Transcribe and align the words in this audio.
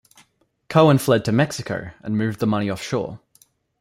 Cohen 0.67 0.97
fled 0.97 1.23
to 1.25 1.31
Mexico 1.31 1.91
and 2.01 2.17
moved 2.17 2.39
the 2.39 2.47
money 2.47 2.71
offshore. 2.71 3.19